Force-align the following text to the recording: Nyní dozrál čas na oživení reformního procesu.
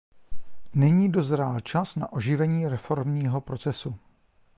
Nyní 0.73 1.11
dozrál 1.11 1.59
čas 1.59 1.95
na 1.95 2.13
oživení 2.13 2.67
reformního 2.67 3.41
procesu. 3.41 3.95